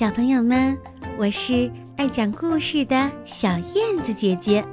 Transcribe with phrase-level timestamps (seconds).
[0.00, 0.80] 小朋友们，
[1.18, 4.66] 我是爱讲故事的小燕子姐姐，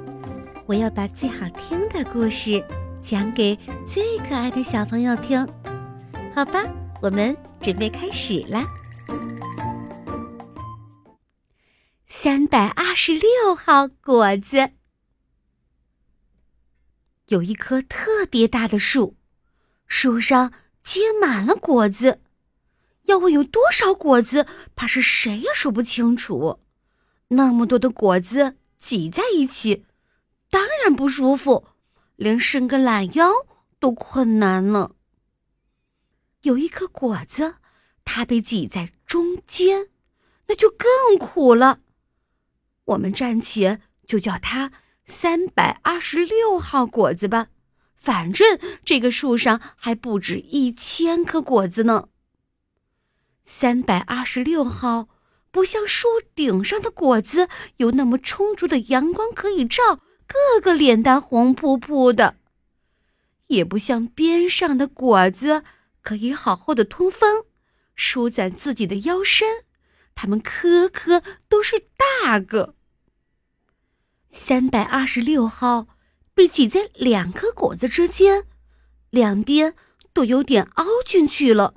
[0.64, 2.64] 我要把最好听的故事
[3.02, 3.54] 讲给
[3.86, 5.46] 最可爱的小朋友听，
[6.34, 6.64] 好吧？
[7.02, 8.66] 我们准备开始啦。
[12.06, 14.70] 三百二十六号果子，
[17.26, 19.18] 有一棵特别大的树，
[19.86, 22.22] 树上结满了果子。
[23.08, 24.46] 要问有多少果子，
[24.76, 26.60] 怕是谁也说不清楚。
[27.28, 29.86] 那么多的果子挤在一起，
[30.50, 31.68] 当然不舒服，
[32.16, 33.30] 连伸个懒腰
[33.80, 34.90] 都困难呢。
[36.42, 37.56] 有一颗果子，
[38.04, 39.88] 它被挤在中间，
[40.46, 41.80] 那就更苦了。
[42.84, 44.70] 我们暂且就叫它
[45.06, 47.48] 三百二十六号果子吧，
[47.96, 52.08] 反正这个树上还不止一千颗果子呢。
[53.50, 55.08] 三百二十六号，
[55.50, 62.34] 不像树顶上的果子有那么充足的阳光可以照，个个脸蛋红扑扑的；
[63.46, 65.64] 也不像边上的果子
[66.02, 67.46] 可以好好的通风，
[67.94, 69.64] 舒展自己的腰身。
[70.14, 71.88] 它们颗颗都是
[72.22, 72.74] 大个。
[74.30, 75.88] 三百二十六号
[76.34, 78.44] 被挤在两颗果子之间，
[79.08, 79.74] 两边
[80.12, 81.76] 都有点凹进去了。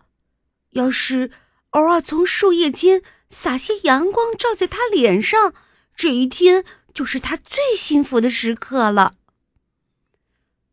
[0.72, 1.32] 要是。
[1.72, 5.54] 偶尔从树叶间洒些阳光，照在他脸上，
[5.96, 9.14] 这一天就是他最幸福的时刻了。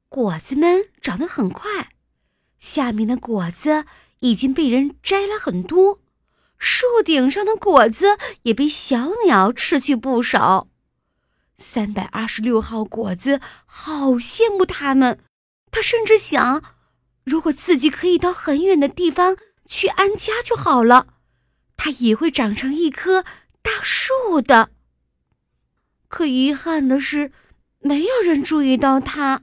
[0.08, 1.90] 果子们长得很快，
[2.58, 3.84] 下面的果子
[4.20, 6.00] 已经被人摘了很多，
[6.58, 10.66] 树顶上的果子也被小鸟吃去不少。
[11.58, 15.20] 三百二十六号果子好羡慕他们，
[15.70, 16.64] 他甚至想，
[17.24, 19.36] 如果自己可以到很远的地方。
[19.68, 21.06] 去安家就好了，
[21.76, 23.22] 它也会长成一棵
[23.62, 24.70] 大树的。
[26.08, 27.30] 可遗憾的是，
[27.80, 29.42] 没有人注意到它。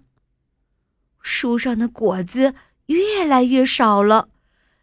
[1.21, 2.55] 树上的果子
[2.87, 4.29] 越来越少了，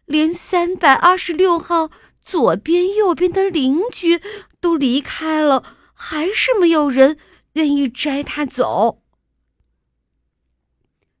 [0.05, 1.91] 连三百二十六号
[2.23, 4.21] 左边、右边的邻居
[4.61, 5.63] 都离开了，
[5.93, 7.17] 还是没有人
[7.53, 9.03] 愿意摘它走。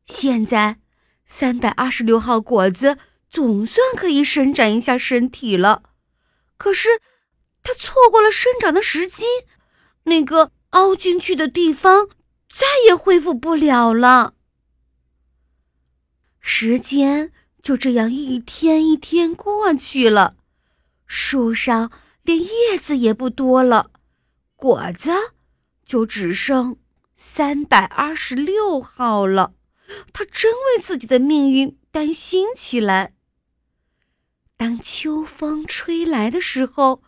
[0.05, 0.79] 现在，
[1.25, 2.97] 三百二十六号果子。
[3.33, 5.81] 总算可以伸展一下身体了，
[6.55, 7.01] 可是
[7.63, 9.25] 他错过了生长的时机，
[10.03, 12.09] 那个凹进去的地方
[12.53, 14.35] 再也恢复不了了。
[16.39, 17.31] 时间
[17.63, 20.35] 就这样一天一天过去了，
[21.07, 21.91] 树上
[22.21, 23.89] 连叶子也不多了，
[24.55, 25.09] 果子
[25.83, 26.77] 就只剩
[27.15, 29.55] 三百二十六号了。
[30.13, 33.15] 他真为自己的命运担心起来。
[34.63, 37.03] 当秋风吹来的时候，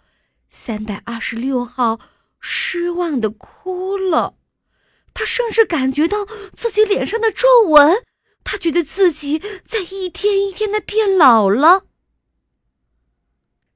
[0.50, 2.02] 三百二十六号
[2.42, 4.36] 失望的哭了。
[5.14, 8.04] 他甚至感觉到自己脸上的皱纹，
[8.44, 11.86] 他觉得自己在一天一天的变老了。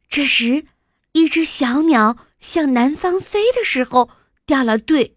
[0.09, 0.65] 这时，
[1.13, 4.09] 一只小鸟向南方飞的时候
[4.45, 5.15] 掉了队，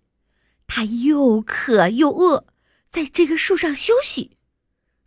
[0.68, 2.46] 它又渴又饿，
[2.88, 4.36] 在这个树上休息。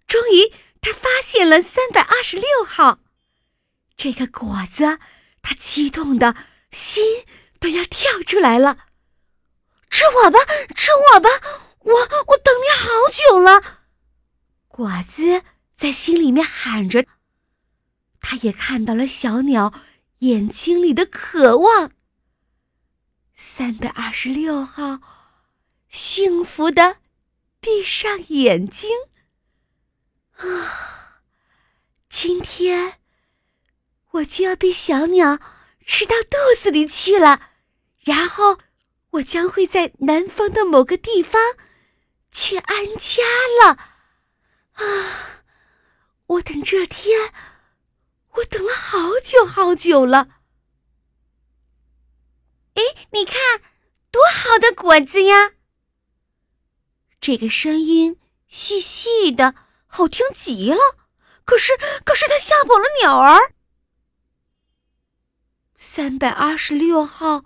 [0.05, 0.51] 终于，
[0.81, 2.99] 它发现了三百二十六号。
[3.97, 5.00] 这个果子，
[5.41, 6.35] 它激动的
[6.72, 7.25] 心
[7.59, 8.78] 都要跳出来了。
[9.89, 10.39] 吃我吧，
[10.75, 11.29] 吃我吧，
[11.79, 11.94] 我
[12.28, 13.81] 我等你好久了。
[14.67, 15.44] 果子
[15.75, 17.05] 在心里面喊着，
[18.19, 19.73] 他也看到了小鸟
[20.19, 21.91] 眼睛里的渴望。
[23.35, 25.00] 三百二十六号，
[25.89, 26.97] 幸福的
[27.61, 28.89] 闭上眼睛。
[30.35, 31.22] 啊，
[32.09, 33.00] 今天。
[34.16, 35.40] 我就要被小鸟
[35.86, 37.50] 吃到肚子里去了，
[38.00, 38.59] 然后
[39.12, 41.42] 我将会在南方的某个地方
[42.31, 43.24] 去安家
[43.62, 43.78] 了。
[44.74, 45.44] 啊，
[46.28, 47.34] 我等这天，
[48.36, 50.28] 我等了好久好久了。
[52.76, 53.61] 哎，你看，
[54.11, 55.53] 多好的果子呀！
[57.20, 59.56] 这个声音细细的，
[59.88, 60.79] 好听极了。
[61.44, 61.73] 可是，
[62.03, 63.54] 可是它吓跑了鸟儿。
[65.77, 67.43] 三百二十六号，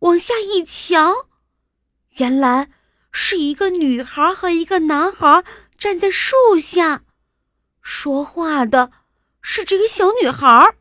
[0.00, 1.28] 往下一瞧，
[2.16, 2.70] 原来
[3.12, 5.44] 是一个女孩和一个男孩
[5.78, 7.02] 站在树下，
[7.82, 8.90] 说话的
[9.40, 10.74] 是这个小女孩。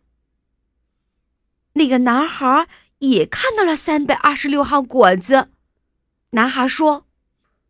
[1.74, 2.68] 那个男孩
[3.00, 5.50] 也看到了三百二十六号果子，
[6.32, 7.06] 男孩说：“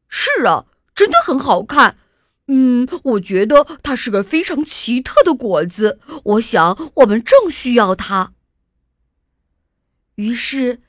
[0.08, 1.98] 是啊，真的很好看。
[2.48, 8.34] 嗯，我觉得它是个非常奇特的果子，我想我们正需要它。”
[10.16, 10.82] 于是，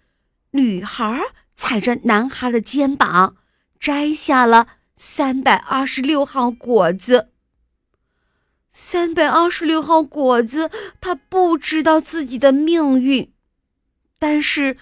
[0.53, 1.21] 女孩
[1.55, 3.37] 踩着男孩的肩膀，
[3.79, 7.31] 摘下了三百二十六号果子。
[8.71, 10.71] 三百二十六号果子，
[11.01, 13.33] 他不知道自己的命运，
[14.19, 14.77] 但是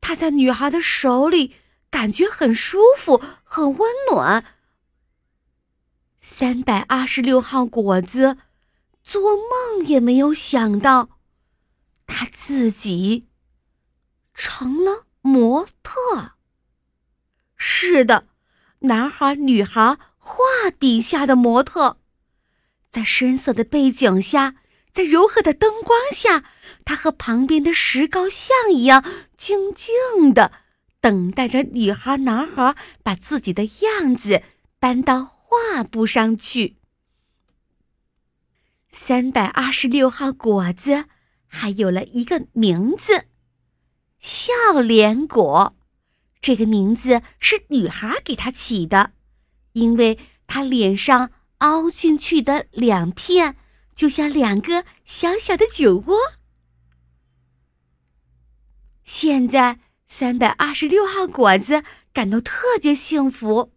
[0.00, 1.54] 他在女孩的手里
[1.88, 4.44] 感觉很舒服，很温暖。
[6.18, 8.36] 三百二十六号果子，
[9.04, 11.10] 做梦也没有想到，
[12.04, 13.28] 他自己
[14.36, 16.32] 成了模特。
[17.56, 18.28] 是的，
[18.80, 20.44] 男孩、女孩画
[20.78, 21.98] 笔下的模特。
[22.90, 24.56] 在深色的背景下，
[24.92, 26.44] 在柔和的灯光下，
[26.84, 29.02] 他和旁边的石膏像一样，
[29.36, 30.52] 静静的
[31.00, 34.42] 等待着女孩、男孩把自己的样子
[34.78, 36.76] 搬到画布上去。
[38.90, 41.06] 三百二十六号果子
[41.46, 43.24] 还有了一个名字——
[44.18, 45.76] 笑脸果。
[46.40, 49.12] 这个名字是女孩给他起的，
[49.72, 51.30] 因为她脸上。
[51.60, 53.56] 凹进去的两片，
[53.94, 56.18] 就像两个小小的酒窝。
[59.02, 61.82] 现在，三百二十六号果子
[62.12, 63.72] 感到特别幸福，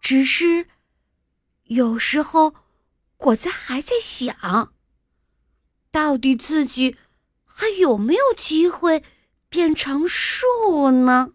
[0.00, 0.68] 只是
[1.64, 2.54] 有时候，
[3.16, 4.72] 果子还在想，
[5.90, 6.96] 到底自己
[7.44, 9.02] 还有没有机会
[9.56, 11.30] 变成树呢？